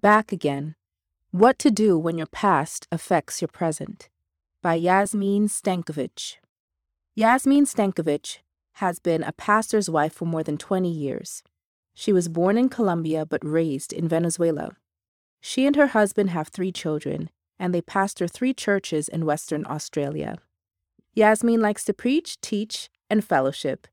[0.00, 0.76] Back Again
[1.30, 4.08] What to Do When Your Past Affects Your Present
[4.62, 6.36] by Jasmin Stankovic.
[7.18, 8.38] Jasmin Stankovic
[8.74, 11.42] has been a pastor's wife for more than 20 years.
[11.92, 14.70] She was born in Colombia but raised in Venezuela.
[15.38, 17.28] She and her husband have three children,
[17.58, 20.38] and they pastor three churches in Western Australia.
[21.14, 23.86] Jasmin likes to preach, teach, and fellowship.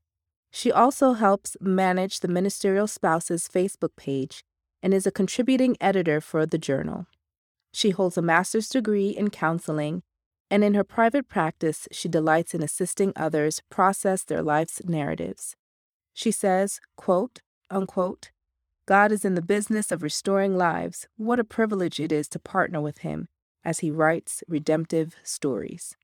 [0.50, 4.42] She also helps manage the Ministerial Spouses Facebook page
[4.82, 7.06] and is a contributing editor for the journal.
[7.72, 10.02] She holds a master's degree in counseling,
[10.50, 15.56] and in her private practice, she delights in assisting others process their life's narratives.
[16.14, 18.30] She says, quote, unquote,
[18.86, 21.06] God is in the business of restoring lives.
[21.16, 23.28] What a privilege it is to partner with him
[23.62, 25.94] as he writes redemptive stories.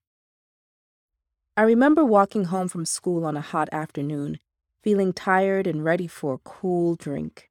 [1.56, 4.38] I remember walking home from school on a hot afternoon,
[4.82, 7.48] feeling tired and ready for a cool drink.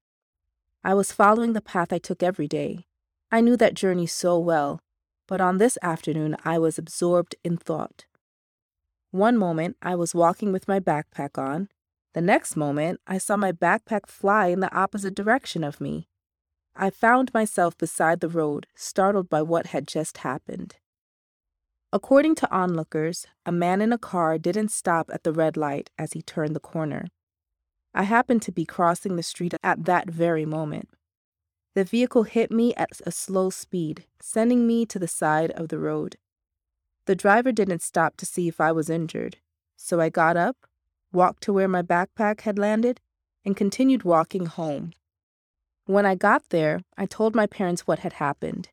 [0.86, 2.86] I was following the path I took every day.
[3.32, 4.82] I knew that journey so well,
[5.28, 8.06] but on this afternoon I was absorbed in thought.
[9.12, 11.70] One moment I was walking with my backpack on.
[12.14, 16.09] The next moment I saw my backpack fly in the opposite direction of me.
[16.75, 20.75] I found myself beside the road, startled by what had just happened.
[21.94, 26.14] According to onlookers, a man in a car didn't stop at the red light as
[26.14, 27.08] he turned the corner.
[27.95, 30.89] I happened to be crossing the street at that very moment.
[31.75, 35.77] The vehicle hit me at a slow speed, sending me to the side of the
[35.77, 36.17] road.
[37.05, 39.38] The driver didn't stop to see if I was injured,
[39.75, 40.58] so I got up,
[41.11, 43.00] walked to where my backpack had landed,
[43.45, 44.94] and continued walking home.
[45.85, 48.69] When I got there, I told my parents what had happened.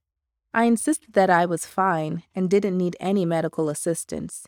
[0.55, 4.47] I insisted that I was fine and didn't need any medical assistance.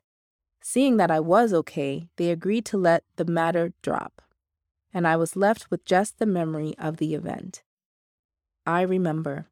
[0.62, 4.22] Seeing that I was okay, they agreed to let the matter drop
[4.93, 7.62] and I was left with just the memory of the event.
[8.67, 9.47] I remember.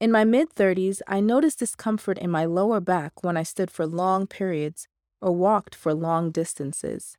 [0.00, 3.86] In my mid 30s, I noticed discomfort in my lower back when I stood for
[3.86, 4.88] long periods
[5.20, 7.16] or walked for long distances.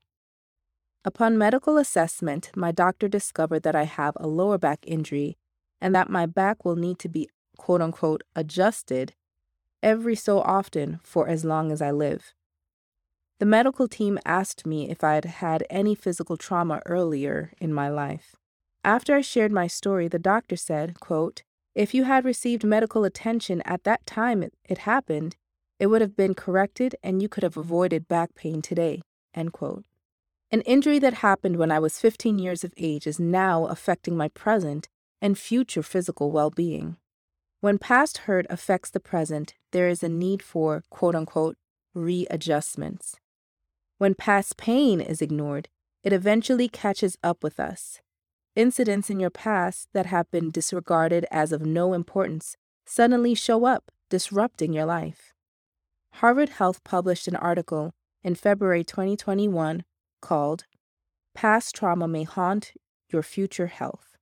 [1.06, 5.38] Upon medical assessment, my doctor discovered that I have a lower back injury
[5.82, 9.14] and that my back will need to be quote unquote adjusted
[9.82, 12.34] every so often for as long as I live.
[13.44, 17.90] The medical team asked me if I had had any physical trauma earlier in my
[17.90, 18.38] life.
[18.86, 21.44] After I shared my story, the doctor said, quote,
[21.76, 25.36] If you had received medical attention at that time it, it happened,
[25.78, 29.02] it would have been corrected and you could have avoided back pain today.
[29.34, 29.84] End quote.
[30.50, 34.30] An injury that happened when I was 15 years of age is now affecting my
[34.30, 34.88] present
[35.22, 36.96] and future physical well being.
[37.60, 41.58] When past hurt affects the present, there is a need for quote unquote
[41.94, 43.18] readjustments.
[44.04, 45.70] When past pain is ignored,
[46.04, 48.02] it eventually catches up with us.
[48.54, 53.94] Incidents in your past that have been disregarded as of no importance suddenly show up,
[54.10, 55.34] disrupting your life.
[56.16, 57.94] Harvard Health published an article
[58.26, 59.86] in February 2021
[60.22, 60.66] called
[61.34, 62.74] Past Trauma May Haunt
[63.10, 64.18] Your Future Health.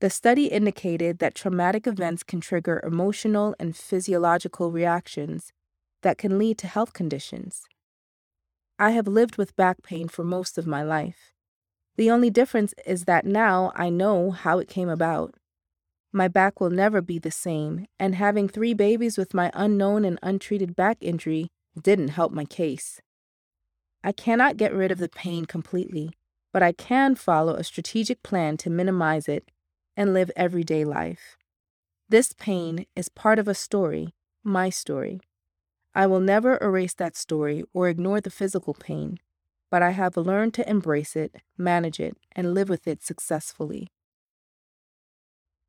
[0.00, 5.52] The study indicated that traumatic events can trigger emotional and physiological reactions
[6.00, 7.66] that can lead to health conditions.
[8.78, 11.32] I have lived with back pain for most of my life.
[11.96, 15.34] The only difference is that now I know how it came about.
[16.12, 20.18] My back will never be the same, and having three babies with my unknown and
[20.22, 21.48] untreated back injury
[21.80, 23.00] didn't help my case.
[24.02, 26.10] I cannot get rid of the pain completely,
[26.52, 29.50] but I can follow a strategic plan to minimize it
[29.96, 31.36] and live everyday life.
[32.08, 35.20] This pain is part of a story, my story.
[35.94, 39.18] I will never erase that story or ignore the physical pain,
[39.70, 43.88] but I have learned to embrace it, manage it, and live with it successfully.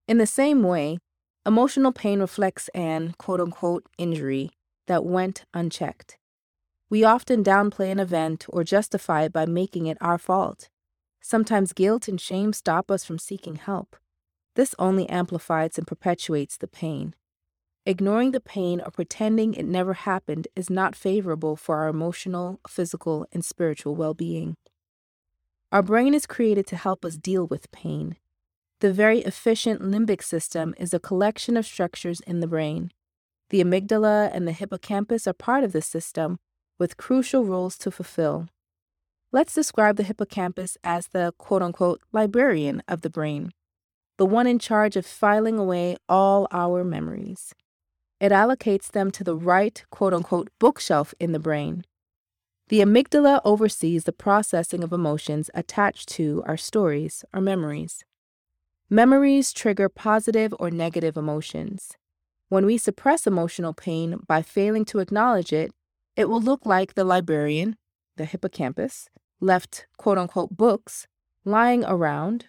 [0.08, 0.97] In the same way,
[1.46, 4.52] emotional pain reflects an quote unquote injury
[4.88, 6.18] that went unchecked.
[6.90, 10.69] We often downplay an event or justify it by making it our fault.
[11.22, 13.96] Sometimes guilt and shame stop us from seeking help.
[14.56, 17.16] This only amplifies and perpetuates the pain.
[17.87, 23.27] Ignoring the pain or pretending it never happened is not favorable for our emotional, physical,
[23.31, 24.55] and spiritual well being.
[25.71, 28.15] Our brain is created to help us deal with pain.
[28.79, 32.91] The very efficient limbic system is a collection of structures in the brain.
[33.49, 36.39] The amygdala and the hippocampus are part of this system,
[36.79, 38.47] with crucial roles to fulfill.
[39.31, 43.51] Let's describe the hippocampus as the quote unquote librarian of the brain,
[44.17, 47.53] the one in charge of filing away all our memories.
[48.19, 51.83] It allocates them to the right quote unquote bookshelf in the brain.
[52.69, 58.03] The amygdala oversees the processing of emotions attached to our stories or memories.
[58.89, 61.91] Memories trigger positive or negative emotions.
[62.50, 65.71] When we suppress emotional pain by failing to acknowledge it,
[66.15, 67.75] it will look like the librarian,
[68.15, 69.09] the hippocampus,
[69.39, 71.07] left quote unquote books
[71.44, 72.45] lying around,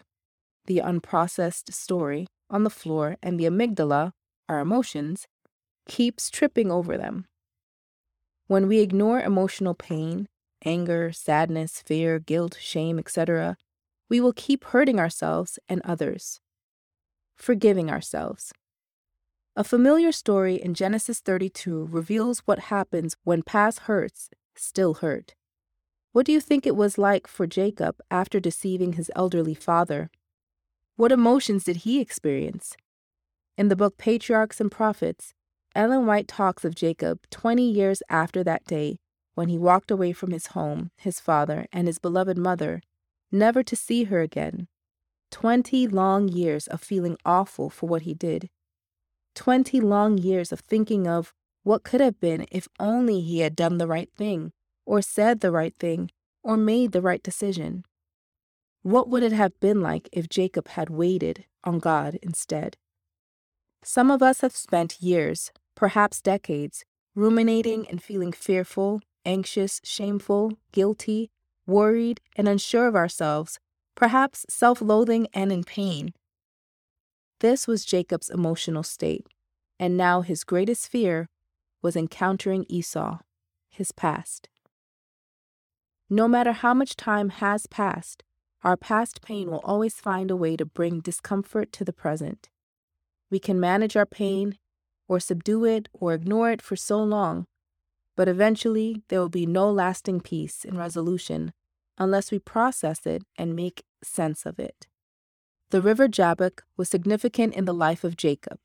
[0.67, 4.13] the unprocessed story on the floor, and the amygdala,
[4.49, 5.27] our emotions,
[5.87, 7.27] keeps tripping over them.
[8.47, 10.29] When we ignore emotional pain,
[10.65, 13.57] anger, sadness, fear, guilt, shame, etc.,
[14.09, 16.41] we will keep hurting ourselves and others.
[17.35, 18.53] Forgiving ourselves.
[19.57, 25.35] A familiar story in Genesis 32 reveals what happens when past hurts still hurt.
[26.13, 30.11] What do you think it was like for Jacob after deceiving his elderly father?
[30.97, 32.77] What emotions did he experience?
[33.59, 35.35] In the book Patriarchs and Prophets,
[35.77, 38.97] Ellen White talks of Jacob 20 years after that day
[39.35, 42.81] when he walked away from his home, his father, and his beloved mother,
[43.31, 44.69] never to see her again.
[45.33, 48.49] 20 long years of feeling awful for what he did.
[49.35, 53.77] 20 long years of thinking of what could have been if only he had done
[53.77, 54.53] the right thing,
[54.87, 56.11] or said the right thing,
[56.43, 57.85] or made the right decision.
[58.83, 62.79] What would it have been like if Jacob had waited on God instead?
[63.85, 66.85] Some of us have spent years, perhaps decades,
[67.15, 71.31] ruminating and feeling fearful, anxious, shameful, guilty,
[71.67, 73.61] worried, and unsure of ourselves,
[73.95, 76.13] perhaps self loathing and in pain.
[77.41, 79.27] This was Jacob's emotional state,
[79.79, 81.29] and now his greatest fear
[81.83, 83.19] was encountering Esau,
[83.69, 84.49] his past.
[86.09, 88.23] No matter how much time has passed,
[88.65, 92.49] our past pain will always find a way to bring discomfort to the present.
[93.31, 94.59] We can manage our pain,
[95.09, 97.47] or subdue it, or ignore it for so long,
[98.17, 101.53] but eventually there will be no lasting peace and resolution
[101.99, 104.87] unless we process it and make sense of it.
[105.71, 108.59] The river Jabbok was significant in the life of Jacob.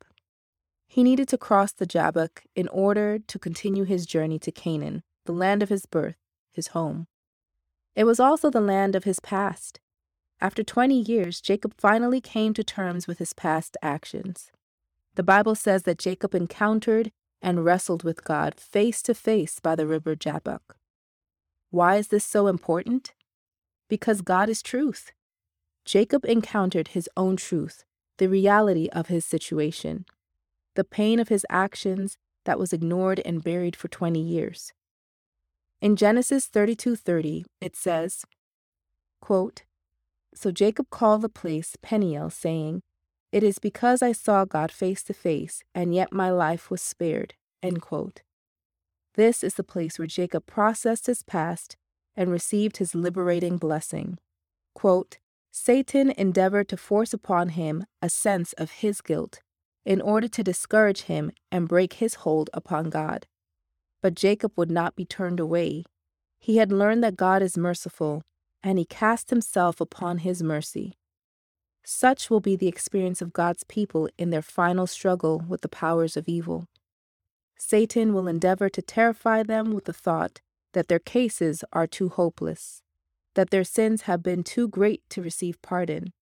[0.88, 5.32] He needed to cross the Jabbok in order to continue his journey to Canaan, the
[5.32, 6.18] land of his birth,
[6.52, 7.08] his home.
[7.96, 9.80] It was also the land of his past,
[10.42, 14.52] after 20 years, Jacob finally came to terms with his past actions.
[15.16, 17.12] The Bible says that Jacob encountered
[17.42, 20.78] and wrestled with God face to face by the river Jabbok.
[21.70, 23.14] Why is this so important?
[23.90, 25.12] Because God is truth.
[25.84, 27.84] Jacob encountered his own truth,
[28.18, 30.06] the reality of his situation,
[30.76, 34.74] the pain of his actions that was ignored and buried for 20 years.
[35.82, 38.24] In Genesis 32:30, it says,
[39.20, 39.64] quote,
[40.34, 42.84] so Jacob called the place Peniel, saying,
[43.32, 47.34] It is because I saw God face to face, and yet my life was spared.
[49.16, 51.78] This is the place where Jacob processed his past
[52.16, 54.18] and received his liberating blessing.
[54.76, 55.18] Quote,
[55.52, 59.42] Satan endeavored to force upon him a sense of his guilt
[59.86, 63.28] in order to discourage him and break his hold upon God.
[64.02, 65.84] But Jacob would not be turned away.
[66.40, 68.24] He had learned that God is merciful
[68.64, 70.94] and he cast himself upon his mercy.
[71.84, 76.16] Such will be the experience of God's people in their final struggle with the powers
[76.16, 76.68] of evil.
[77.58, 80.42] Satan will endeavor to terrify them with the thought
[80.74, 82.82] that their cases are too hopeless,
[83.36, 86.14] that their sins have been too great to receive pardon.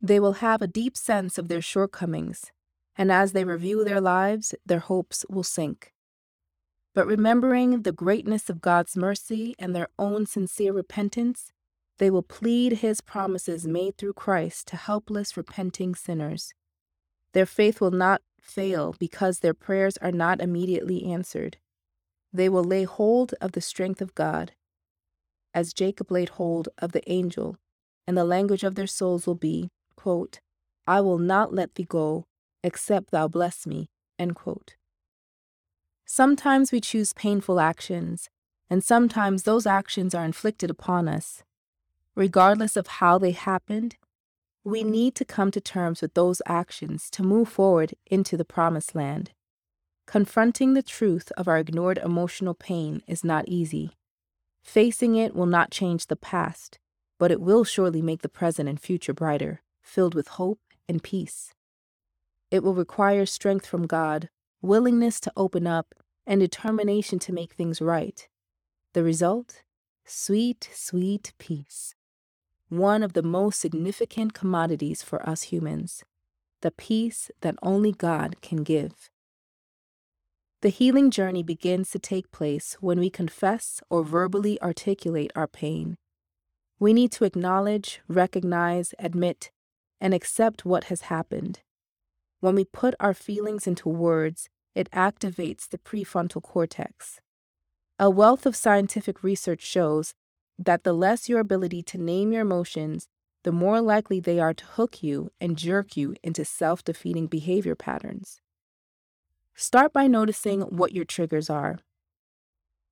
[0.00, 2.52] They will have a deep sense of their shortcomings,
[2.96, 5.92] and as they review their lives, their hopes will sink.
[6.94, 11.52] But remembering the greatness of God's mercy and their own sincere repentance,
[11.98, 16.54] they will plead his promises made through Christ to helpless, repenting sinners.
[17.32, 21.58] Their faith will not fail because their prayers are not immediately answered.
[22.32, 24.52] They will lay hold of the strength of God,
[25.52, 27.56] as Jacob laid hold of the angel,
[28.06, 30.40] and the language of their souls will be, quote,
[30.86, 32.26] I will not let thee go,
[32.62, 33.88] except thou bless me.
[36.06, 38.30] Sometimes we choose painful actions,
[38.70, 41.42] and sometimes those actions are inflicted upon us.
[42.18, 43.94] Regardless of how they happened,
[44.64, 48.96] we need to come to terms with those actions to move forward into the promised
[48.96, 49.30] land.
[50.04, 53.92] Confronting the truth of our ignored emotional pain is not easy.
[54.64, 56.80] Facing it will not change the past,
[57.20, 60.58] but it will surely make the present and future brighter, filled with hope
[60.88, 61.54] and peace.
[62.50, 64.28] It will require strength from God,
[64.60, 65.94] willingness to open up,
[66.26, 68.26] and determination to make things right.
[68.92, 69.62] The result?
[70.04, 71.94] Sweet, sweet peace.
[72.68, 76.04] One of the most significant commodities for us humans,
[76.60, 79.10] the peace that only God can give.
[80.60, 85.96] The healing journey begins to take place when we confess or verbally articulate our pain.
[86.78, 89.50] We need to acknowledge, recognize, admit,
[90.00, 91.60] and accept what has happened.
[92.40, 97.20] When we put our feelings into words, it activates the prefrontal cortex.
[97.98, 100.14] A wealth of scientific research shows
[100.58, 103.06] that the less your ability to name your emotions,
[103.44, 107.74] the more likely they are to hook you and jerk you into self defeating behavior
[107.74, 108.40] patterns.
[109.54, 111.78] Start by noticing what your triggers are.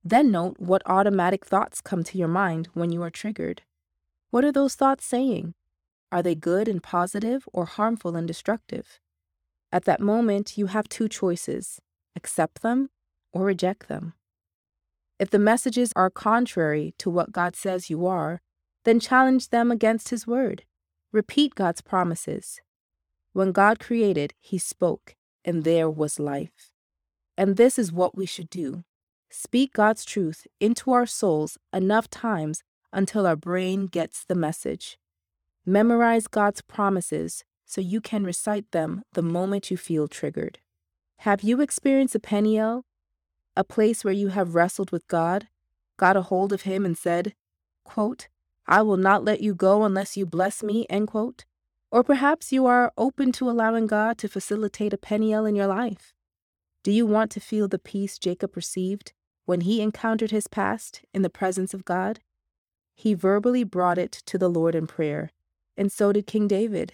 [0.03, 3.63] Then note what automatic thoughts come to your mind when you are triggered.
[4.31, 5.53] What are those thoughts saying?
[6.11, 8.99] Are they good and positive or harmful and destructive?
[9.71, 11.81] At that moment, you have two choices
[12.15, 12.89] accept them
[13.31, 14.13] or reject them.
[15.19, 18.41] If the messages are contrary to what God says you are,
[18.85, 20.63] then challenge them against His word.
[21.11, 22.61] Repeat God's promises.
[23.33, 26.71] When God created, He spoke, and there was life.
[27.37, 28.83] And this is what we should do
[29.29, 34.97] speak God's truth into our souls enough times until our brain gets the message.
[35.65, 40.59] Memorize God's promises so you can recite them the moment you feel triggered.
[41.19, 42.85] Have you experienced a Peniel,
[43.57, 45.47] a place where you have wrestled with God,
[45.97, 47.33] got a hold of Him, and said,
[47.83, 48.27] quote,
[48.67, 51.45] I will not let you go unless you bless me, end quote?
[51.89, 56.13] Or perhaps you are open to allowing God to facilitate a Peniel in your life.
[56.83, 59.13] Do you want to feel the peace Jacob received
[59.45, 62.19] when he encountered his past in the presence of God?
[62.93, 65.31] He verbally brought it to the Lord in prayer,
[65.77, 66.93] and so did King David.